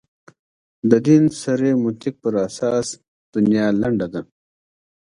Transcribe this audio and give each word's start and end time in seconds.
د 0.89 0.91
دین 1.07 1.23
صریح 1.41 1.75
منطق 1.83 2.13
پر 2.23 2.33
اساس 2.47 2.87
دنیا 3.33 3.65
لنډه 3.81 4.07
ده. 4.13 4.21